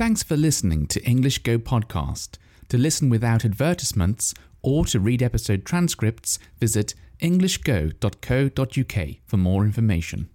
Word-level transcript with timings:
Thanks 0.00 0.22
for 0.22 0.34
listening 0.34 0.86
to 0.86 1.04
English 1.04 1.40
Go 1.42 1.58
Podcast. 1.58 2.38
To 2.70 2.78
listen 2.78 3.10
without 3.10 3.44
advertisements 3.44 4.32
or 4.62 4.86
to 4.86 4.98
read 4.98 5.22
episode 5.22 5.66
transcripts, 5.66 6.38
visit 6.58 6.94
englishgo.co.uk 7.20 9.08
for 9.26 9.36
more 9.36 9.62
information. 9.62 10.30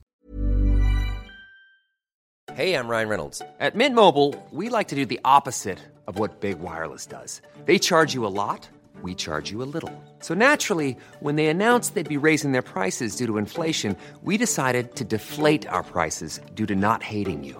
Hey, 2.53 2.75
I'm 2.75 2.87
Ryan 2.87 3.09
Reynolds. 3.09 3.41
At 3.59 3.73
Mint 3.73 3.95
Mobile, 3.95 4.35
we 4.51 4.69
like 4.69 4.89
to 4.89 4.95
do 4.95 5.03
the 5.03 5.19
opposite 5.25 5.79
of 6.05 6.19
what 6.19 6.41
Big 6.41 6.59
Wireless 6.59 7.07
does. 7.07 7.41
They 7.65 7.79
charge 7.79 8.13
you 8.13 8.23
a 8.23 8.35
lot, 8.43 8.69
we 9.01 9.15
charge 9.15 9.49
you 9.49 9.63
a 9.63 9.71
little. 9.73 9.91
So 10.19 10.35
naturally, 10.35 10.95
when 11.21 11.37
they 11.37 11.47
announced 11.47 11.95
they'd 11.95 12.07
be 12.07 12.17
raising 12.17 12.51
their 12.51 12.61
prices 12.61 13.15
due 13.15 13.25
to 13.25 13.39
inflation, 13.39 13.97
we 14.21 14.37
decided 14.37 14.95
to 14.97 15.03
deflate 15.03 15.65
our 15.69 15.81
prices 15.81 16.39
due 16.53 16.67
to 16.67 16.75
not 16.75 17.01
hating 17.01 17.43
you. 17.43 17.59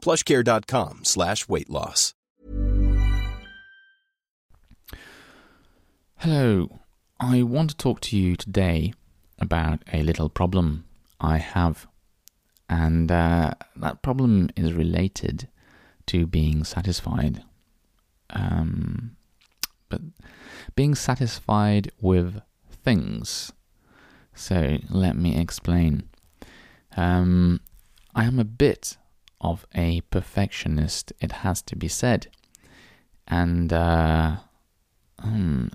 plushcare.com 0.00 1.04
slash 1.04 1.48
weight 1.48 1.70
loss. 1.70 2.14
Hello, 6.16 6.80
I 7.20 7.42
want 7.42 7.70
to 7.70 7.76
talk 7.76 8.00
to 8.00 8.16
you 8.16 8.34
today 8.34 8.92
about 9.38 9.82
a 9.92 10.02
little 10.02 10.28
problem 10.28 10.84
I 11.20 11.38
have. 11.38 11.86
And 12.68 13.10
uh, 13.10 13.52
that 13.76 14.02
problem 14.02 14.50
is 14.56 14.72
related 14.72 15.48
to 16.06 16.26
being 16.26 16.64
satisfied. 16.64 17.44
Um, 18.30 19.16
but 19.88 20.00
being 20.74 20.94
satisfied 20.94 21.90
with 22.00 22.42
things. 22.70 23.52
So 24.34 24.78
let 24.90 25.16
me 25.16 25.36
explain. 25.36 26.08
Um, 26.96 27.60
I 28.14 28.24
am 28.24 28.38
a 28.38 28.44
bit 28.44 28.96
of 29.40 29.66
a 29.74 30.00
perfectionist, 30.10 31.12
it 31.20 31.32
has 31.32 31.62
to 31.62 31.76
be 31.76 31.88
said. 31.88 32.28
And 33.26 33.72
uh, 33.72 34.36
um, 35.18 35.70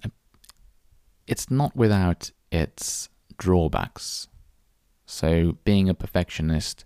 it's 1.27 1.49
not 1.49 1.75
without 1.75 2.31
its 2.51 3.09
drawbacks. 3.37 4.27
So 5.05 5.57
being 5.63 5.89
a 5.89 5.93
perfectionist 5.93 6.85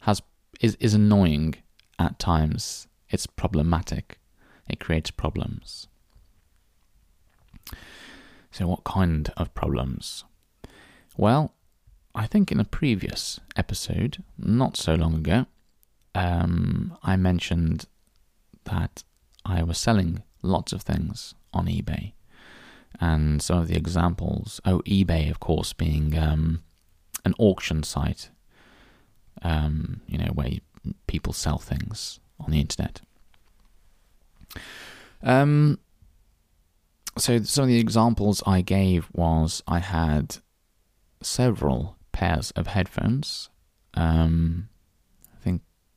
has 0.00 0.22
is, 0.60 0.76
is 0.80 0.94
annoying 0.94 1.56
at 1.98 2.18
times. 2.18 2.86
It's 3.08 3.26
problematic. 3.26 4.18
It 4.68 4.80
creates 4.80 5.10
problems. 5.10 5.88
So 8.50 8.66
what 8.66 8.84
kind 8.84 9.32
of 9.36 9.54
problems? 9.54 10.24
Well, 11.16 11.54
I 12.14 12.26
think 12.26 12.52
in 12.52 12.60
a 12.60 12.64
previous 12.64 13.40
episode, 13.56 14.22
not 14.38 14.76
so 14.76 14.94
long 14.94 15.14
ago, 15.14 15.46
um, 16.14 16.96
I 17.02 17.16
mentioned 17.16 17.86
that 18.64 19.04
I 19.44 19.62
was 19.62 19.78
selling 19.78 20.22
lots 20.42 20.72
of 20.72 20.82
things 20.82 21.34
on 21.52 21.66
eBay. 21.66 22.12
And 23.00 23.42
some 23.42 23.58
of 23.58 23.68
the 23.68 23.76
examples, 23.76 24.60
oh, 24.64 24.80
eBay, 24.80 25.30
of 25.30 25.40
course, 25.40 25.72
being 25.72 26.16
um, 26.16 26.62
an 27.24 27.34
auction 27.38 27.82
site, 27.82 28.30
um, 29.42 30.02
you 30.06 30.18
know, 30.18 30.30
where 30.34 30.50
people 31.06 31.32
sell 31.32 31.58
things 31.58 32.20
on 32.38 32.50
the 32.50 32.60
internet. 32.60 33.00
Um, 35.22 35.78
so 37.16 37.42
some 37.42 37.64
of 37.64 37.68
the 37.68 37.78
examples 37.78 38.42
I 38.46 38.60
gave 38.60 39.08
was 39.12 39.62
I 39.66 39.78
had 39.78 40.38
several 41.22 41.96
pairs 42.12 42.50
of 42.52 42.68
headphones, 42.68 43.48
um, 43.94 44.68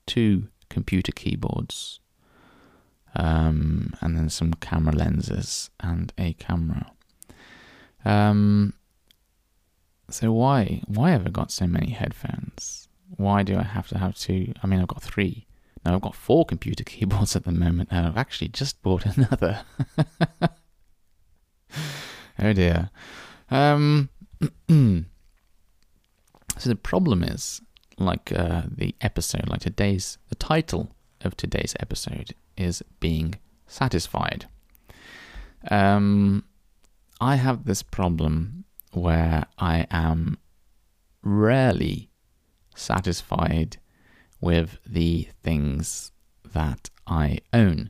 two 0.05 0.47
computer 0.69 1.11
keyboards, 1.11 1.99
um, 3.15 3.93
and 4.01 4.17
then 4.17 4.29
some 4.29 4.53
camera 4.55 4.93
lenses 4.93 5.69
and 5.79 6.13
a 6.17 6.33
camera. 6.33 6.91
Um, 8.03 8.73
so 10.09 10.31
why 10.31 10.81
why 10.87 11.11
have 11.11 11.25
I 11.25 11.29
got 11.29 11.51
so 11.51 11.65
many 11.67 11.91
headphones? 11.91 12.87
Why 13.17 13.43
do 13.43 13.57
I 13.57 13.63
have 13.63 13.87
to 13.89 13.97
have 13.97 14.15
two? 14.15 14.53
I 14.61 14.67
mean, 14.67 14.79
I've 14.79 14.87
got 14.87 15.01
three. 15.01 15.47
Now 15.83 15.95
I've 15.95 16.01
got 16.01 16.15
four 16.15 16.45
computer 16.45 16.83
keyboards 16.91 17.35
at 17.35 17.45
the 17.45 17.51
moment, 17.51 17.89
and 17.91 18.05
I've 18.05 18.17
actually 18.17 18.49
just 18.49 18.81
bought 18.81 19.05
another. 19.17 19.61
oh 22.39 22.53
dear. 22.53 22.89
Um, 23.49 24.09
so 24.69 25.05
the 26.69 26.75
problem 26.75 27.23
is, 27.23 27.61
like 27.97 28.31
uh, 28.31 28.63
the 28.67 28.95
episode, 29.01 29.47
like 29.47 29.61
today's, 29.61 30.17
the 30.29 30.35
title 30.35 30.95
of 31.21 31.35
today's 31.37 31.75
episode 31.79 32.35
is 32.57 32.83
being 32.99 33.35
satisfied. 33.67 34.47
Um, 35.69 36.43
I 37.19 37.35
have 37.35 37.65
this 37.65 37.81
problem 37.81 38.65
where 38.91 39.45
I 39.57 39.87
am 39.89 40.37
rarely 41.23 42.09
satisfied 42.75 43.77
with 44.41 44.77
the 44.85 45.27
things 45.43 46.11
that 46.53 46.89
I 47.07 47.39
own 47.53 47.89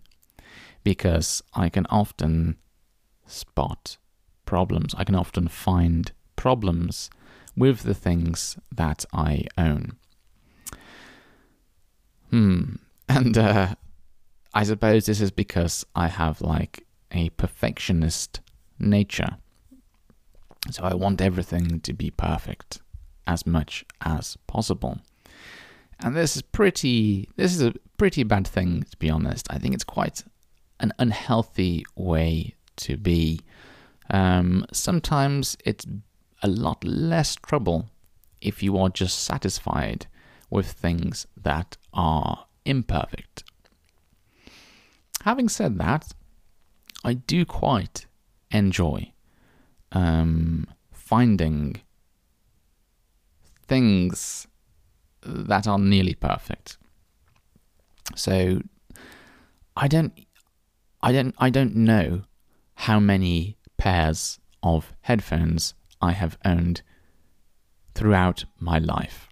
because 0.84 1.42
I 1.54 1.70
can 1.70 1.86
often 1.88 2.58
spot 3.26 3.98
problems. 4.46 4.94
I 4.98 5.04
can 5.04 5.16
often 5.16 5.48
find 5.48 6.12
problems 6.36 7.10
with 7.56 7.84
the 7.84 7.94
things 7.94 8.58
that 8.72 9.06
I 9.14 9.46
own. 9.58 9.94
Hmm. 12.30 12.76
And 13.08 13.38
uh, 13.38 13.76
I 14.52 14.64
suppose 14.64 15.06
this 15.06 15.22
is 15.22 15.30
because 15.30 15.86
I 15.96 16.08
have 16.08 16.42
like 16.42 16.88
a 17.12 17.30
perfectionist 17.30 18.42
nature. 18.80 19.38
So 20.72 20.84
I 20.84 20.96
want 20.96 21.22
everything 21.22 21.82
to 21.82 21.94
be 21.94 22.10
perfect 22.10 22.82
as 23.28 23.46
much 23.46 23.86
as 24.02 24.38
possible. 24.48 24.98
And 26.00 26.16
this 26.16 26.36
is 26.36 26.42
pretty 26.42 27.30
this 27.36 27.54
is 27.54 27.62
a 27.62 27.74
pretty 27.98 28.24
bad 28.24 28.48
thing 28.48 28.84
to 28.90 28.98
be 28.98 29.10
honest. 29.10 29.48
I 29.50 29.60
think 29.60 29.76
it's 29.76 29.84
quite 29.84 30.24
an 30.80 30.92
unhealthy 31.00 31.86
way 31.96 32.56
to 32.78 32.98
be. 32.98 33.42
Um, 34.10 34.66
sometimes 34.72 35.58
it's 35.66 35.86
a 36.46 36.48
lot 36.48 36.84
less 36.84 37.36
trouble 37.36 37.90
if 38.40 38.62
you 38.62 38.78
are 38.78 38.90
just 38.90 39.24
satisfied 39.24 40.06
with 40.52 40.72
things 40.72 41.26
that 41.36 41.76
are 41.92 42.46
imperfect. 42.66 43.44
Having 45.24 45.50
said 45.50 45.80
that, 45.80 46.14
I 47.04 47.16
do 47.16 47.46
quite 47.46 48.06
enjoy 48.52 49.12
um, 49.92 50.68
finding 50.92 51.82
things 53.68 54.46
that 55.24 55.66
are 55.66 55.80
nearly 55.80 56.14
perfect. 56.14 56.78
So 58.16 58.62
I 59.76 59.88
don't 59.88 60.14
I 61.02 61.12
don't 61.12 61.34
I 61.40 61.50
don't 61.50 61.76
know 61.76 62.22
how 62.76 63.00
many 63.00 63.58
pairs 63.78 64.40
of 64.62 64.94
headphones 65.02 65.74
I 66.06 66.12
have 66.12 66.38
owned 66.46 66.82
throughout 67.96 68.46
my 68.60 68.78
life. 68.78 69.28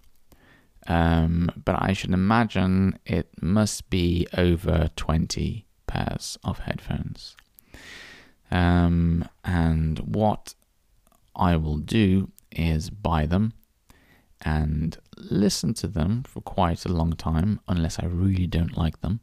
Um, 0.86 1.50
but 1.64 1.76
I 1.80 1.92
should 1.92 2.12
imagine 2.12 2.98
it 3.06 3.28
must 3.40 3.88
be 3.88 4.26
over 4.36 4.90
20 4.96 5.66
pairs 5.86 6.38
of 6.44 6.58
headphones. 6.60 7.36
Um, 8.50 9.28
and 9.44 9.98
what 10.00 10.54
I 11.34 11.56
will 11.56 11.78
do 11.78 12.30
is 12.50 12.90
buy 12.90 13.26
them 13.26 13.54
and 14.42 14.98
listen 15.16 15.72
to 15.74 15.86
them 15.86 16.22
for 16.24 16.40
quite 16.42 16.84
a 16.84 16.92
long 16.92 17.12
time, 17.14 17.60
unless 17.66 17.98
I 17.98 18.06
really 18.06 18.46
don't 18.46 18.76
like 18.76 19.00
them. 19.00 19.20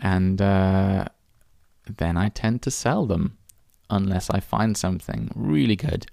And 0.00 0.40
uh, 0.40 1.06
then 1.96 2.16
I 2.16 2.28
tend 2.28 2.62
to 2.62 2.70
sell 2.70 3.06
them 3.06 3.38
unless 3.90 4.28
I 4.28 4.40
find 4.40 4.76
something 4.76 5.30
really 5.34 5.76
good. 5.76 6.06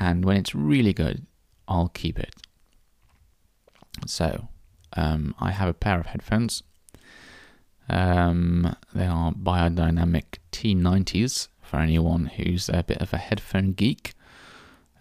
And 0.00 0.24
when 0.24 0.38
it's 0.38 0.54
really 0.54 0.94
good, 0.94 1.26
I'll 1.68 1.88
keep 1.88 2.18
it. 2.18 2.34
So, 4.06 4.48
um, 4.96 5.34
I 5.38 5.50
have 5.50 5.68
a 5.68 5.74
pair 5.74 6.00
of 6.00 6.06
headphones. 6.06 6.62
Um, 7.88 8.74
they 8.94 9.06
are 9.06 9.32
Beyerdynamic 9.32 10.38
T90s 10.52 11.48
for 11.60 11.78
anyone 11.78 12.26
who's 12.26 12.70
a 12.70 12.82
bit 12.82 13.02
of 13.02 13.12
a 13.12 13.18
headphone 13.18 13.72
geek. 13.72 14.14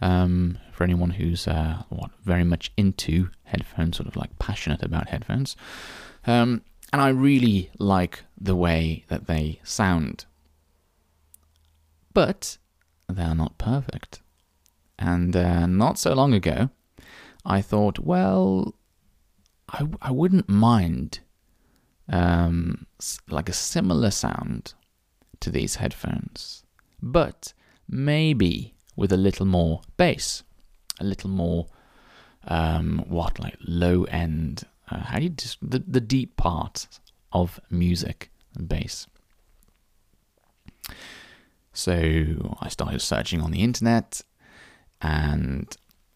Um, 0.01 0.57
for 0.71 0.85
anyone 0.85 1.11
who's 1.11 1.47
uh, 1.47 1.83
what 1.89 2.11
very 2.23 2.45
much 2.45 2.71
into 2.77 3.29
headphones, 3.43 3.97
sort 3.97 4.07
of 4.07 4.15
like 4.15 4.37
passionate 4.39 4.81
about 4.81 5.09
headphones. 5.09 5.55
Um, 6.25 6.61
and 6.91 7.01
I 7.01 7.09
really 7.09 7.69
like 7.79 8.23
the 8.39 8.55
way 8.55 9.05
that 9.09 9.27
they 9.27 9.59
sound. 9.63 10.25
But 12.13 12.57
they 13.09 13.23
are 13.23 13.35
not 13.35 13.57
perfect. 13.57 14.21
And 14.99 15.33
uh, 15.35 15.65
not 15.65 15.97
so 15.97 16.13
long 16.13 16.33
ago, 16.33 16.69
I 17.45 17.61
thought, 17.61 17.99
well, 17.99 18.75
I, 19.69 19.87
I 20.01 20.11
wouldn't 20.11 20.49
mind 20.49 21.21
um, 22.09 22.85
like 23.29 23.47
a 23.47 23.53
similar 23.53 24.11
sound 24.11 24.73
to 25.39 25.49
these 25.49 25.75
headphones, 25.75 26.65
but 27.01 27.53
maybe 27.87 28.75
with 28.97 29.13
a 29.13 29.17
little 29.17 29.45
more 29.45 29.81
bass, 29.95 30.43
a 30.99 31.05
little 31.05 31.29
more 31.29 31.67
um, 32.45 33.05
what 33.07 33.39
like 33.39 33.55
low 33.61 34.03
end. 34.03 34.65
Uh, 34.91 34.99
how 34.99 35.17
do 35.17 35.23
you 35.23 35.29
just 35.29 35.57
the 35.61 35.79
the 35.87 36.01
deep 36.01 36.35
part 36.35 36.87
of 37.31 37.59
music 37.69 38.31
and 38.55 38.67
bass? 38.67 39.07
So 41.71 42.57
I 42.59 42.67
started 42.67 42.99
searching 42.99 43.41
on 43.41 43.51
the 43.51 43.61
internet 43.61 44.23
and 45.01 45.75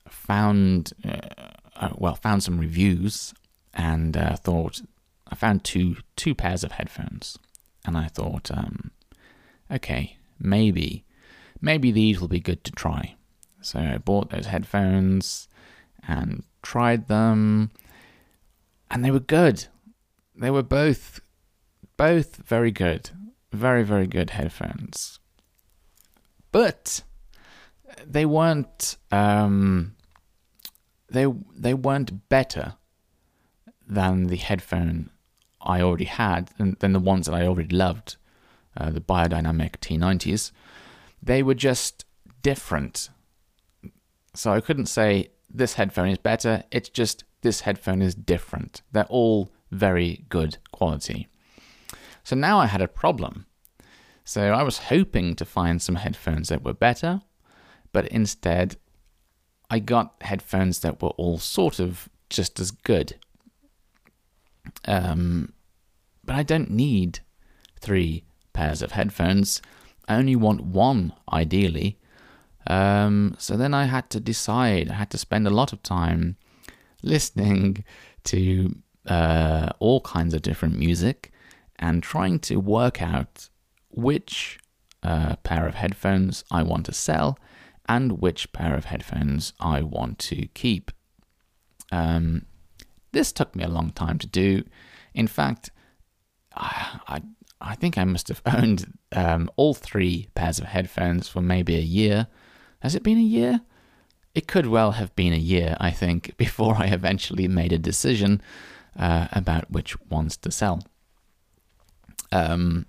found 0.09 0.93
uh, 1.05 1.19
uh, 1.75 1.89
well 1.95 2.15
found 2.15 2.43
some 2.43 2.59
reviews 2.59 3.33
and 3.73 4.15
uh, 4.15 4.35
thought 4.35 4.81
I 5.27 5.35
found 5.35 5.63
two 5.63 5.97
two 6.15 6.35
pairs 6.35 6.63
of 6.63 6.73
headphones. 6.73 7.37
And 7.85 7.97
I 7.97 8.07
thought 8.07 8.51
um, 8.51 8.91
okay 9.71 10.17
maybe 10.39 11.03
maybe 11.61 11.91
these 11.91 12.19
will 12.19 12.27
be 12.27 12.39
good 12.39 12.63
to 12.65 12.71
try. 12.71 13.15
So 13.61 13.79
I 13.79 13.97
bought 13.97 14.29
those 14.29 14.47
headphones 14.47 15.47
and 16.07 16.43
tried 16.61 17.07
them 17.07 17.71
and 18.91 19.03
they 19.03 19.11
were 19.11 19.19
good. 19.19 19.65
They 20.35 20.51
were 20.51 20.63
both 20.63 21.21
both 21.97 22.37
very 22.37 22.71
good 22.71 23.11
very 23.51 23.83
very 23.83 24.07
good 24.07 24.31
headphones. 24.31 25.19
But 26.51 27.03
they 28.05 28.25
weren't 28.25 28.97
um, 29.11 29.95
they 31.09 31.25
they 31.55 31.73
weren't 31.73 32.29
better 32.29 32.75
than 33.87 34.27
the 34.27 34.37
headphone 34.37 35.09
I 35.61 35.81
already 35.81 36.05
had 36.05 36.49
than, 36.57 36.77
than 36.79 36.93
the 36.93 36.99
ones 36.99 37.27
that 37.27 37.35
I 37.35 37.45
already 37.45 37.75
loved, 37.75 38.17
uh, 38.75 38.91
the 38.91 39.01
beyerdynamic 39.01 39.77
T90s. 39.77 40.51
They 41.21 41.41
were 41.41 41.53
just 41.53 42.05
different. 42.41 43.09
So 44.33 44.51
I 44.51 44.61
couldn't 44.61 44.87
say 44.87 45.29
this 45.49 45.73
headphone 45.73 46.09
is 46.09 46.17
better. 46.17 46.63
It's 46.71 46.89
just 46.89 47.23
this 47.41 47.61
headphone 47.61 48.01
is 48.01 48.15
different. 48.15 48.81
They're 48.91 49.05
all 49.05 49.51
very 49.71 50.25
good 50.29 50.57
quality. 50.71 51.27
So 52.23 52.35
now 52.35 52.59
I 52.59 52.65
had 52.67 52.81
a 52.81 52.87
problem. 52.87 53.45
So 54.25 54.51
I 54.53 54.63
was 54.63 54.77
hoping 54.77 55.35
to 55.35 55.45
find 55.45 55.81
some 55.81 55.95
headphones 55.95 56.49
that 56.49 56.63
were 56.63 56.73
better, 56.73 57.21
but 57.93 58.07
instead 58.07 58.75
I 59.69 59.79
got 59.79 60.15
headphones 60.21 60.79
that 60.79 61.01
were 61.01 61.09
all 61.09 61.37
sort 61.37 61.79
of 61.79 62.09
just 62.29 62.59
as 62.59 62.71
good. 62.71 63.15
Um, 64.85 65.53
but 66.23 66.35
I 66.35 66.43
don't 66.43 66.69
need 66.69 67.19
three 67.79 68.23
pairs 68.53 68.81
of 68.81 68.91
headphones. 68.91 69.61
I 70.07 70.15
only 70.15 70.35
want 70.35 70.63
one, 70.63 71.13
ideally. 71.31 71.97
Um, 72.67 73.35
so 73.37 73.57
then 73.57 73.73
I 73.73 73.85
had 73.85 74.09
to 74.11 74.19
decide. 74.19 74.89
I 74.89 74.95
had 74.95 75.09
to 75.11 75.17
spend 75.17 75.47
a 75.47 75.57
lot 75.61 75.73
of 75.73 75.83
time 75.83 76.37
listening 77.03 77.83
to 78.25 78.75
uh, 79.05 79.69
all 79.79 80.01
kinds 80.01 80.33
of 80.33 80.41
different 80.41 80.77
music 80.77 81.31
and 81.77 82.01
trying 82.01 82.39
to 82.39 82.57
work 82.57 83.01
out 83.01 83.49
which 83.89 84.59
uh, 85.03 85.35
pair 85.37 85.67
of 85.67 85.75
headphones 85.75 86.43
I 86.49 86.63
want 86.63 86.85
to 86.85 86.93
sell 86.93 87.37
and 87.87 88.21
which 88.21 88.51
pair 88.53 88.75
of 88.75 88.85
headphones 88.85 89.53
I 89.59 89.81
want 89.81 90.19
to 90.19 90.47
keep. 90.53 90.91
Um, 91.91 92.45
this 93.11 93.31
took 93.31 93.55
me 93.55 93.63
a 93.63 93.69
long 93.69 93.91
time 93.91 94.17
to 94.19 94.27
do. 94.27 94.63
In 95.13 95.27
fact, 95.27 95.69
I, 96.55 96.99
I, 97.07 97.21
I 97.61 97.75
think 97.75 97.97
I 97.97 98.03
must 98.03 98.27
have 98.29 98.41
owned 98.45 98.97
um, 99.11 99.49
all 99.55 99.73
three 99.73 100.27
pairs 100.35 100.59
of 100.59 100.65
headphones 100.65 101.27
for 101.27 101.41
maybe 101.41 101.75
a 101.75 101.81
year. 101.81 102.27
Has 102.79 102.95
it 102.95 103.03
been 103.03 103.17
a 103.17 103.21
year? 103.21 103.61
It 104.35 104.47
could 104.47 104.65
well 104.65 104.93
have 104.93 105.15
been 105.15 105.33
a 105.33 105.37
year, 105.37 105.77
I 105.79 105.91
think, 105.91 106.35
before 106.37 106.75
I 106.77 106.87
eventually 106.87 107.47
made 107.47 107.71
a 107.71 107.77
decision 107.77 108.41
uh, 108.97 109.27
about 109.31 109.71
which 109.71 109.99
ones 110.09 110.37
to 110.37 110.51
sell. 110.51 110.83
Um, 112.31 112.87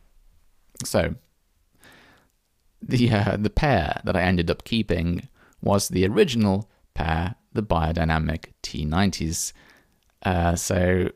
so, 0.84 1.14
the 2.88 3.10
uh, 3.10 3.36
the 3.36 3.50
pair 3.50 4.00
that 4.04 4.16
I 4.16 4.22
ended 4.22 4.50
up 4.50 4.64
keeping 4.64 5.28
was 5.62 5.88
the 5.88 6.06
original 6.06 6.70
pair, 6.94 7.36
the 7.52 7.62
beyerdynamic 7.62 8.52
T90s. 8.62 9.52
Uh, 10.22 10.56
so 10.56 11.10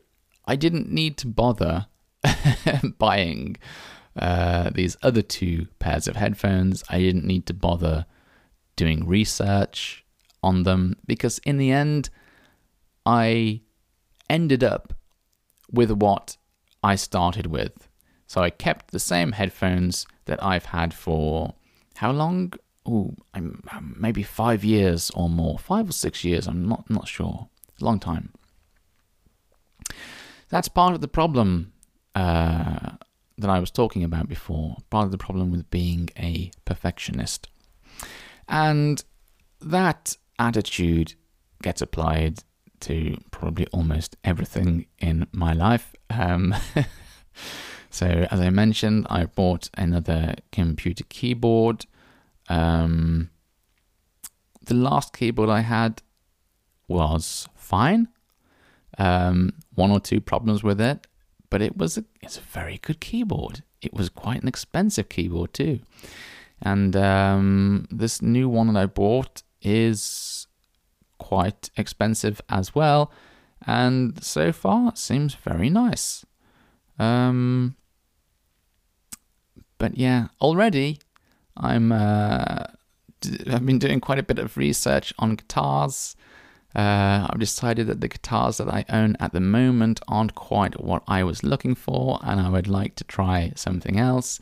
I 0.45 0.55
didn't 0.55 0.91
need 0.91 1.17
to 1.17 1.27
bother 1.27 1.87
buying 2.97 3.57
uh, 4.15 4.71
these 4.71 4.97
other 5.01 5.21
two 5.21 5.67
pairs 5.79 6.07
of 6.07 6.15
headphones. 6.15 6.83
I 6.89 6.99
didn't 6.99 7.25
need 7.25 7.45
to 7.47 7.53
bother 7.53 8.05
doing 8.75 9.07
research 9.07 10.05
on 10.41 10.63
them 10.63 10.97
because 11.05 11.39
in 11.39 11.57
the 11.57 11.71
end, 11.71 12.09
I 13.05 13.61
ended 14.29 14.63
up 14.63 14.93
with 15.71 15.91
what 15.91 16.37
I 16.83 16.95
started 16.95 17.47
with. 17.47 17.87
So 18.27 18.41
I 18.41 18.49
kept 18.49 18.91
the 18.91 18.99
same 18.99 19.33
headphones 19.33 20.05
that 20.25 20.43
I've 20.43 20.65
had 20.65 20.93
for 20.93 21.55
how 21.99 22.13
long? 22.13 22.53
Oh, 22.85 23.13
I'm 23.33 23.61
maybe 23.99 24.23
five 24.23 24.63
years 24.63 25.11
or 25.13 25.27
more, 25.29 25.59
five 25.59 25.89
or 25.89 25.91
six 25.91 26.23
years. 26.23 26.47
I'm 26.47 26.65
not 26.65 26.89
not 26.89 27.09
sure. 27.09 27.49
Long 27.81 27.99
time. 27.99 28.31
That's 30.47 30.69
part 30.69 30.93
of 30.95 31.01
the 31.01 31.09
problem 31.09 31.73
uh, 32.15 32.91
that 33.37 33.49
I 33.49 33.59
was 33.59 33.69
talking 33.69 34.05
about 34.05 34.29
before. 34.29 34.77
Part 34.89 35.03
of 35.07 35.11
the 35.11 35.17
problem 35.17 35.51
with 35.51 35.69
being 35.71 36.09
a 36.17 36.51
perfectionist, 36.63 37.49
and 38.47 39.03
that 39.59 40.15
attitude 40.39 41.15
gets 41.61 41.81
applied 41.81 42.43
to 42.79 43.17
probably 43.29 43.67
almost 43.73 44.15
everything 44.23 44.85
in 44.99 45.27
my 45.33 45.51
life. 45.51 45.93
Um, 46.09 46.55
So, 47.89 48.27
as 48.29 48.39
I 48.39 48.49
mentioned, 48.49 49.07
I 49.09 49.25
bought 49.25 49.69
another 49.75 50.35
computer 50.51 51.03
keyboard. 51.09 51.85
Um, 52.47 53.29
the 54.65 54.75
last 54.75 55.15
keyboard 55.15 55.49
I 55.49 55.61
had 55.61 56.01
was 56.87 57.47
fine. 57.55 58.07
Um, 58.97 59.53
one 59.75 59.91
or 59.91 59.99
two 59.99 60.21
problems 60.21 60.63
with 60.63 60.79
it, 60.81 61.07
but 61.49 61.61
it 61.61 61.77
was 61.77 61.97
a, 61.97 62.03
it's 62.21 62.37
a 62.37 62.41
very 62.41 62.77
good 62.77 62.99
keyboard. 62.99 63.63
It 63.81 63.93
was 63.93 64.09
quite 64.09 64.41
an 64.41 64.47
expensive 64.47 65.09
keyboard 65.09 65.53
too. 65.53 65.79
And 66.61 66.95
um, 66.95 67.87
this 67.89 68.21
new 68.21 68.49
one 68.49 68.73
that 68.73 68.79
I 68.79 68.85
bought 68.85 69.43
is 69.61 70.47
quite 71.17 71.69
expensive 71.77 72.41
as 72.49 72.75
well. 72.75 73.11
and 73.65 74.23
so 74.23 74.51
far 74.51 74.89
it 74.89 74.97
seems 74.97 75.33
very 75.35 75.69
nice. 75.69 76.25
Um, 76.99 77.75
but 79.77 79.97
yeah, 79.97 80.27
already 80.41 80.99
I'm 81.55 81.91
uh, 81.91 82.65
d- 83.21 83.39
I've 83.47 83.65
been 83.65 83.79
doing 83.79 83.99
quite 83.99 84.19
a 84.19 84.23
bit 84.23 84.39
of 84.39 84.57
research 84.57 85.13
on 85.17 85.35
guitars. 85.35 86.15
Uh, 86.75 87.27
I've 87.29 87.39
decided 87.39 87.87
that 87.87 88.01
the 88.01 88.07
guitars 88.07 88.57
that 88.57 88.67
I 88.67 88.85
own 88.89 89.15
at 89.19 89.33
the 89.33 89.39
moment 89.39 90.01
aren't 90.07 90.35
quite 90.35 90.83
what 90.83 91.03
I 91.07 91.23
was 91.23 91.43
looking 91.43 91.73
for, 91.73 92.19
and 92.21 92.39
I 92.39 92.49
would 92.49 92.67
like 92.67 92.95
to 92.95 93.03
try 93.03 93.53
something 93.55 93.97
else. 93.97 94.39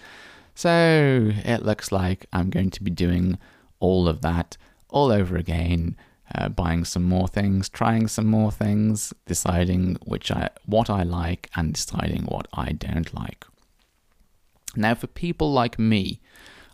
So 0.54 1.32
it 1.46 1.64
looks 1.64 1.92
like 1.92 2.26
I'm 2.34 2.50
going 2.50 2.72
to 2.72 2.84
be 2.84 2.92
doing 2.92 3.38
all 3.80 4.08
of 4.08 4.22
that 4.22 4.58
all 4.90 5.12
over 5.12 5.38
again, 5.38 5.96
uh, 6.36 6.50
buying 6.50 6.86
some 6.86 7.04
more 7.04 7.28
things, 7.28 7.70
trying 7.70 8.08
some 8.08 8.28
more 8.28 8.52
things, 8.52 9.14
deciding 9.26 9.98
which 10.06 10.32
I 10.32 10.50
what 10.66 10.90
I 10.90 11.04
like, 11.04 11.50
and 11.56 11.74
deciding 11.74 12.24
what 12.24 12.48
I 12.54 12.72
don't 12.74 13.14
like. 13.14 13.46
Now, 14.76 14.96
for 14.96 15.08
people 15.08 15.52
like 15.52 15.80
me, 15.80 16.20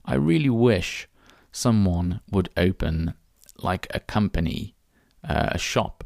I 0.06 0.16
really 0.16 0.50
wish 0.50 1.08
someone 1.52 2.20
would 2.32 2.50
open 2.58 3.14
like 3.60 3.88
a 3.92 4.00
company, 4.00 4.76
uh, 5.28 5.50
a 5.52 5.58
shop 5.58 6.04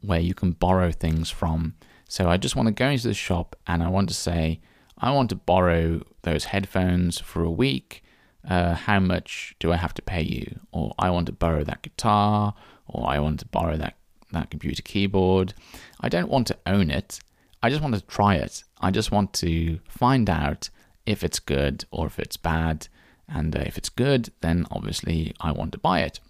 where 0.00 0.20
you 0.20 0.34
can 0.34 0.52
borrow 0.52 0.90
things 0.90 1.30
from. 1.30 1.74
So 2.08 2.28
I 2.28 2.36
just 2.36 2.56
want 2.56 2.66
to 2.66 2.72
go 2.72 2.88
into 2.88 3.08
the 3.08 3.14
shop 3.14 3.56
and 3.66 3.82
I 3.82 3.88
want 3.88 4.08
to 4.08 4.14
say, 4.14 4.60
I 4.98 5.12
want 5.12 5.30
to 5.30 5.36
borrow 5.36 6.02
those 6.22 6.46
headphones 6.46 7.18
for 7.18 7.42
a 7.42 7.50
week. 7.50 8.02
Uh, 8.46 8.74
how 8.74 9.00
much 9.00 9.54
do 9.60 9.72
I 9.72 9.76
have 9.76 9.94
to 9.94 10.02
pay 10.02 10.22
you? 10.22 10.60
Or 10.72 10.94
I 10.98 11.10
want 11.10 11.26
to 11.26 11.32
borrow 11.32 11.62
that 11.64 11.82
guitar, 11.82 12.54
or 12.92 13.08
I 13.08 13.18
want 13.18 13.40
to 13.40 13.46
borrow 13.46 13.76
that, 13.76 13.96
that 14.32 14.50
computer 14.50 14.82
keyboard. 14.82 15.54
I 16.00 16.08
don't 16.08 16.28
want 16.28 16.46
to 16.48 16.58
own 16.66 16.90
it. 16.90 17.20
I 17.62 17.70
just 17.70 17.82
want 17.82 17.94
to 17.94 18.00
try 18.02 18.36
it. 18.36 18.64
I 18.80 18.90
just 18.90 19.12
want 19.12 19.32
to 19.34 19.80
find 19.88 20.30
out 20.30 20.70
if 21.06 21.22
it's 21.22 21.38
good 21.38 21.84
or 21.90 22.06
if 22.06 22.18
it's 22.18 22.36
bad. 22.36 22.88
And 23.28 23.54
uh, 23.54 23.62
if 23.64 23.78
it's 23.78 23.88
good, 23.88 24.30
then 24.40 24.66
obviously 24.70 25.34
I 25.40 25.52
want 25.52 25.72
to 25.72 25.78
buy 25.78 26.00
it. 26.00 26.20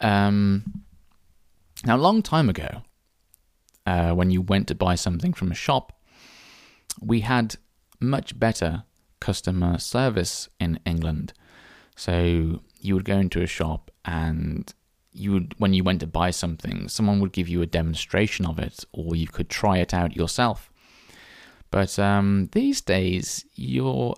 Um, 0.00 0.84
now, 1.84 1.96
a 1.96 1.98
long 1.98 2.22
time 2.22 2.48
ago, 2.48 2.82
uh, 3.86 4.12
when 4.12 4.30
you 4.30 4.40
went 4.40 4.68
to 4.68 4.74
buy 4.74 4.94
something 4.94 5.32
from 5.32 5.50
a 5.50 5.54
shop, 5.54 5.98
we 7.00 7.20
had 7.20 7.56
much 7.98 8.38
better 8.38 8.84
customer 9.20 9.78
service 9.78 10.48
in 10.60 10.78
England. 10.84 11.32
So 11.96 12.60
you 12.80 12.94
would 12.94 13.04
go 13.04 13.18
into 13.18 13.42
a 13.42 13.46
shop 13.46 13.90
and 14.04 14.72
you 15.12 15.32
would 15.32 15.54
when 15.58 15.74
you 15.74 15.84
went 15.84 16.00
to 16.00 16.06
buy 16.06 16.30
something, 16.30 16.88
someone 16.88 17.20
would 17.20 17.32
give 17.32 17.48
you 17.48 17.62
a 17.62 17.66
demonstration 17.66 18.46
of 18.46 18.58
it, 18.58 18.84
or 18.92 19.14
you 19.14 19.26
could 19.26 19.48
try 19.48 19.78
it 19.78 19.92
out 19.92 20.16
yourself. 20.16 20.70
But 21.70 21.98
um, 21.98 22.48
these 22.52 22.80
days, 22.80 23.44
you're 23.54 24.14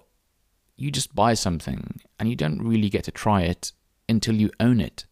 you 0.76 0.90
just 0.90 1.14
buy 1.14 1.34
something 1.34 2.00
and 2.18 2.28
you 2.28 2.36
don't 2.36 2.60
really 2.60 2.88
get 2.88 3.04
to 3.04 3.12
try 3.12 3.42
it 3.42 3.72
until 4.08 4.34
you 4.34 4.50
own 4.58 4.80
it. 4.80 5.06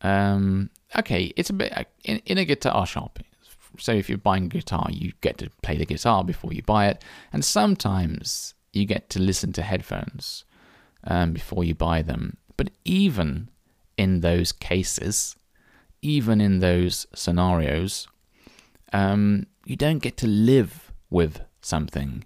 Um, 0.00 0.70
okay, 0.98 1.32
it's 1.36 1.50
a 1.50 1.52
bit 1.52 1.86
in, 2.04 2.18
in 2.24 2.38
a 2.38 2.44
guitar 2.44 2.86
shop. 2.86 3.18
So 3.78 3.92
if 3.92 4.08
you're 4.08 4.18
buying 4.18 4.44
a 4.44 4.48
guitar, 4.48 4.88
you 4.90 5.12
get 5.20 5.38
to 5.38 5.50
play 5.62 5.76
the 5.76 5.86
guitar 5.86 6.24
before 6.24 6.52
you 6.52 6.62
buy 6.62 6.88
it, 6.88 7.04
and 7.32 7.44
sometimes 7.44 8.54
you 8.72 8.84
get 8.84 9.10
to 9.10 9.20
listen 9.20 9.52
to 9.52 9.62
headphones 9.62 10.44
um, 11.04 11.32
before 11.32 11.64
you 11.64 11.74
buy 11.74 12.02
them. 12.02 12.36
But 12.56 12.70
even 12.84 13.48
in 14.00 14.20
those 14.20 14.50
cases, 14.50 15.36
even 16.00 16.40
in 16.40 16.60
those 16.60 17.06
scenarios, 17.14 18.08
um, 18.94 19.46
you 19.66 19.76
don't 19.76 19.98
get 19.98 20.16
to 20.16 20.26
live 20.26 20.90
with 21.10 21.42
something. 21.60 22.24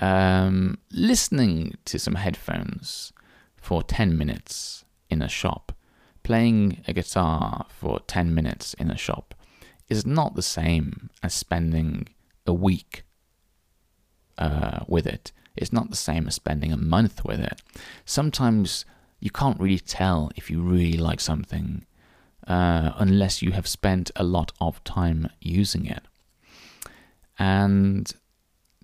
Um, 0.00 0.78
listening 0.90 1.76
to 1.84 1.98
some 1.98 2.14
headphones 2.14 3.12
for 3.56 3.82
10 3.82 4.16
minutes 4.16 4.86
in 5.10 5.20
a 5.20 5.28
shop, 5.28 5.72
playing 6.22 6.82
a 6.88 6.94
guitar 6.94 7.66
for 7.68 8.00
10 8.06 8.34
minutes 8.34 8.72
in 8.74 8.90
a 8.90 8.96
shop, 8.96 9.34
is 9.90 10.06
not 10.06 10.34
the 10.34 10.48
same 10.58 11.10
as 11.22 11.34
spending 11.34 12.08
a 12.46 12.54
week 12.54 13.02
uh, 14.38 14.80
with 14.88 15.06
it. 15.06 15.30
It's 15.56 15.74
not 15.74 15.90
the 15.90 16.04
same 16.08 16.26
as 16.26 16.36
spending 16.36 16.72
a 16.72 16.78
month 16.78 17.22
with 17.22 17.40
it. 17.40 17.60
Sometimes 18.06 18.86
you 19.20 19.30
can't 19.30 19.60
really 19.60 19.78
tell 19.78 20.30
if 20.36 20.50
you 20.50 20.60
really 20.60 20.98
like 20.98 21.20
something 21.20 21.84
uh, 22.46 22.92
unless 22.96 23.42
you 23.42 23.52
have 23.52 23.66
spent 23.66 24.10
a 24.16 24.24
lot 24.24 24.52
of 24.60 24.82
time 24.84 25.28
using 25.40 25.86
it. 25.86 26.02
And 27.38 28.12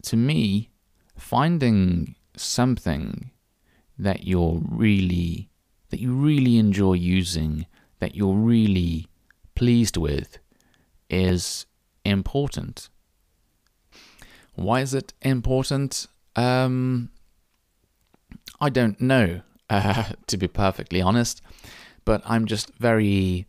to 0.03 0.17
me, 0.17 0.71
finding 1.17 2.15
something 2.37 3.31
that 3.99 4.27
you're 4.27 4.61
really 4.69 5.49
that 5.91 6.01
you 6.01 6.13
really 6.13 6.59
enjoy 6.59 6.95
using, 6.95 7.67
that 8.01 8.17
you're 8.17 8.35
really 8.35 9.07
pleased 9.55 9.97
with, 9.97 10.39
is 11.09 11.67
important. 12.05 12.89
Why 14.57 14.81
is 14.81 14.93
it 14.93 15.13
important? 15.23 16.09
Um, 16.35 17.11
I 18.61 18.71
don't 18.71 19.01
know, 19.01 19.43
uh, 19.71 20.05
to 20.27 20.37
be 20.37 20.49
perfectly 20.49 21.01
honest, 21.01 21.43
but 22.05 22.23
I'm 22.25 22.47
just 22.47 22.73
very 22.79 23.47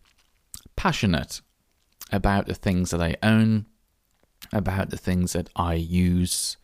passionate 0.75 1.41
about 2.11 2.45
the 2.47 2.53
things 2.53 2.91
that 2.91 3.01
I 3.01 3.15
own, 3.23 3.65
about 4.53 4.89
the 4.89 4.97
things 4.97 5.33
that 5.33 5.49
I 5.55 5.73
use. 5.75 6.57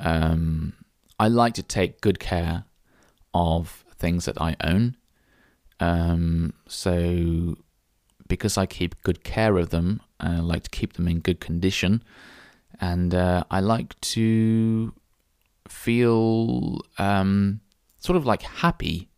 Um, 0.00 0.74
I 1.18 1.28
like 1.28 1.54
to 1.54 1.62
take 1.62 2.00
good 2.00 2.18
care 2.18 2.64
of 3.34 3.84
things 3.96 4.24
that 4.24 4.40
I 4.40 4.56
own. 4.62 4.96
Um, 5.80 6.54
so, 6.66 7.56
because 8.28 8.56
I 8.56 8.66
keep 8.66 9.02
good 9.02 9.24
care 9.24 9.58
of 9.58 9.70
them, 9.70 10.00
I 10.20 10.38
like 10.38 10.64
to 10.64 10.70
keep 10.70 10.94
them 10.94 11.08
in 11.08 11.20
good 11.20 11.40
condition. 11.40 12.02
And 12.80 13.14
uh, 13.14 13.44
I 13.50 13.60
like 13.60 14.00
to 14.00 14.92
feel 15.68 16.80
um, 16.98 17.60
sort 18.02 18.16
of 18.16 18.26
like 18.26 18.42
happy 18.42 19.08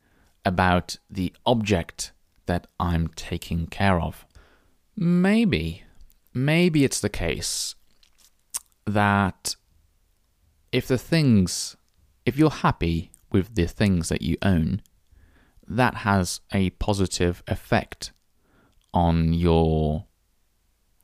about 0.44 0.98
the 1.10 1.32
object 1.46 2.12
that 2.44 2.66
I'm 2.78 3.08
taking 3.08 3.66
care 3.66 3.98
of. 3.98 4.26
Maybe, 4.94 5.84
maybe 6.34 6.84
it's 6.84 7.00
the 7.00 7.08
case 7.08 7.74
that 8.86 9.56
if 10.70 10.86
the 10.86 10.98
things, 10.98 11.76
if 12.26 12.36
you're 12.36 12.50
happy 12.50 13.10
with 13.32 13.54
the 13.54 13.66
things 13.66 14.10
that 14.10 14.20
you 14.20 14.36
own, 14.42 14.82
that 15.66 15.94
has 16.08 16.40
a 16.52 16.70
positive 16.70 17.42
effect 17.48 18.12
on 18.92 19.32
your 19.32 20.04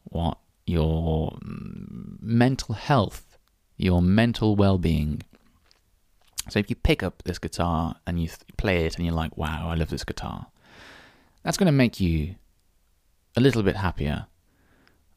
what 0.05 0.39
your 0.67 1.39
mental 1.43 2.75
health, 2.75 3.39
your 3.79 4.03
mental 4.03 4.55
well-being. 4.55 5.23
So 6.49 6.59
if 6.59 6.71
you 6.71 6.77
pick 6.77 7.03
up 7.03 7.23
this 7.25 7.39
guitar 7.39 7.97
and 8.07 8.21
you 8.21 8.29
th- 8.29 8.41
play 8.57 8.87
it 8.87 8.97
and 8.97 9.05
you're 9.05 9.15
like, 9.15 9.37
"Wow, 9.37 9.69
I 9.69 9.75
love 9.75 9.91
this 9.91 10.05
guitar," 10.05 10.47
that's 11.43 11.57
going 11.57 11.67
to 11.67 11.73
make 11.73 12.01
you 12.01 12.37
a 13.37 13.41
little 13.41 13.63
bit 13.63 13.77
happier. 13.77 14.27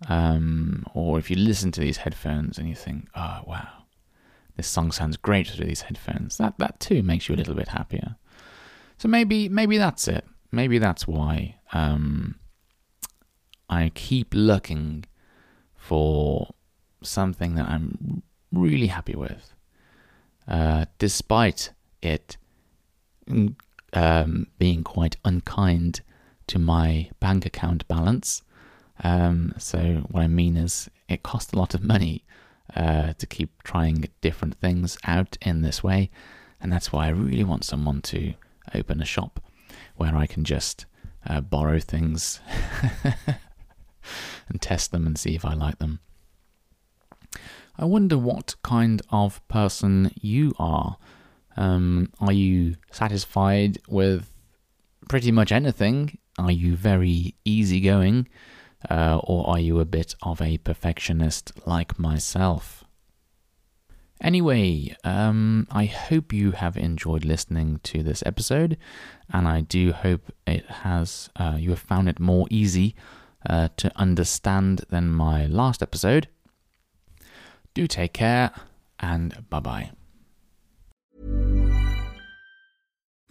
Um, 0.08 0.86
or 0.94 1.18
if 1.18 1.30
you 1.30 1.38
listen 1.38 1.72
to 1.72 1.82
these 1.82 1.98
headphones 1.98 2.58
and 2.58 2.68
you 2.68 2.76
think, 2.76 3.08
"Oh, 3.16 3.42
wow, 3.48 3.86
this 4.58 4.68
song 4.68 4.92
sounds 4.92 5.18
great 5.18 5.48
through 5.48 5.66
these 5.66 5.84
headphones," 5.84 6.38
that 6.38 6.58
that 6.60 6.80
too 6.80 7.02
makes 7.04 7.30
you 7.30 7.36
a 7.36 7.38
little 7.38 7.56
bit 7.56 7.70
happier. 7.70 8.18
So 8.98 9.08
maybe 9.08 9.50
maybe 9.50 9.78
that's 9.78 10.08
it. 10.08 10.26
Maybe 10.52 10.78
that's 10.78 11.08
why 11.08 11.56
um, 11.74 12.36
I 13.70 13.92
keep 13.96 14.34
looking 14.34 15.06
for 15.76 16.54
something 17.02 17.56
that 17.56 17.68
I'm 17.68 18.22
really 18.52 18.88
happy 18.88 19.16
with, 19.16 19.53
uh, 20.48 20.86
despite 20.98 21.72
it 22.02 22.38
um, 23.94 24.48
being 24.58 24.84
quite 24.84 25.18
unkind 25.24 26.02
to 26.48 26.60
my 26.60 27.10
bank 27.20 27.46
account 27.46 27.88
balance. 27.88 28.42
Um, 29.04 29.54
so 29.58 30.06
what 30.10 30.24
I 30.24 30.28
mean 30.28 30.58
is, 30.58 30.90
it 31.08 31.24
costs 31.24 31.54
a 31.54 31.58
lot 31.58 31.74
of 31.74 31.84
money 31.84 32.24
uh, 32.76 33.14
to 33.14 33.26
keep 33.26 33.64
trying 33.64 34.10
different 34.22 34.56
things 34.56 34.98
out 35.06 35.38
in 35.42 35.62
this 35.62 35.84
way, 35.84 36.10
and 36.62 36.72
that's 36.72 36.92
why 36.92 37.08
I 37.08 37.10
really 37.10 37.44
want 37.44 37.64
someone 37.64 38.02
to 38.04 38.34
open 38.74 39.02
a 39.02 39.06
shop 39.06 39.40
where 39.96 40.16
I 40.16 40.26
can 40.26 40.44
just 40.44 40.86
uh, 41.28 41.42
borrow 41.42 41.80
things 41.80 42.40
and 44.50 44.62
test 44.62 44.92
them 44.92 45.06
and 45.06 45.18
see 45.18 45.36
if 45.36 45.46
I 45.46 45.54
like 45.54 45.80
them. 45.80 46.00
I 47.76 47.86
wonder 47.86 48.18
what 48.18 48.56
kind 48.64 49.02
of 49.10 49.46
person 49.48 50.12
you 50.22 50.54
are. 50.60 50.98
Um, 51.58 52.12
are 52.20 52.32
you 52.32 52.76
satisfied 52.92 53.80
with 53.88 54.32
pretty 55.10 55.32
much 55.32 55.52
anything? 55.52 56.18
Are 56.38 56.52
you 56.52 56.76
very 56.76 57.36
easygoing? 57.46 58.28
Uh, 58.90 59.20
or 59.24 59.50
are 59.50 59.60
you 59.60 59.80
a 59.80 59.86
bit 59.86 60.14
of 60.22 60.42
a 60.42 60.58
perfectionist 60.58 61.52
like 61.66 61.98
myself? 61.98 62.84
Anyway, 64.22 64.96
um, 65.04 65.68
I 65.72 65.86
hope 65.86 66.32
you 66.32 66.52
have 66.52 66.78
enjoyed 66.78 67.26
listening 67.26 67.80
to 67.84 68.04
this 68.04 68.24
episode, 68.26 68.78
and 69.32 69.48
I 69.48 69.62
do 69.62 69.92
hope 69.92 70.32
it 70.48 70.66
has 70.66 71.30
uh, 71.36 71.56
you 71.60 71.72
have 71.72 71.80
found 71.80 72.08
it 72.08 72.20
more 72.20 72.48
easy 72.50 72.96
uh, 73.50 73.70
to 73.78 73.92
understand 73.98 74.86
than 74.90 75.10
my 75.10 75.46
last 75.48 75.82
episode. 75.82 76.28
Do 77.74 77.88
take 77.88 78.14
care, 78.14 78.52
and 79.00 79.50
bye 79.50 79.60
bye. 79.60 79.92